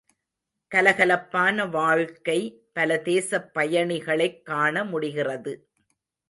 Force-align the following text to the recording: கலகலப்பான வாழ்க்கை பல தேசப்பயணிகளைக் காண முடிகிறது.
கலகலப்பான 0.75 1.69
வாழ்க்கை 1.69 2.69
பல 2.73 3.01
தேசப்பயணிகளைக் 3.05 4.41
காண 4.41 4.83
முடிகிறது. 4.83 5.69